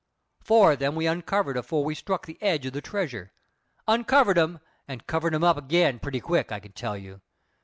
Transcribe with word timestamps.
Four 0.41 0.71
of 0.71 0.79
them 0.79 0.95
we 0.95 1.05
uncovered 1.05 1.57
afore 1.57 1.83
we 1.83 1.93
struck 1.93 2.25
the 2.25 2.41
edge 2.41 2.65
of 2.65 2.73
the 2.73 2.81
treasure 2.81 3.31
uncovered 3.87 4.35
'em 4.35 4.59
and 4.87 5.05
covered 5.05 5.35
'em 5.35 5.43
up 5.43 5.57
again 5.57 5.99
pretty 5.99 6.19
quick, 6.19 6.51
I 6.51 6.59
can 6.59 6.71
tell 6.71 6.97
you. 6.97 7.21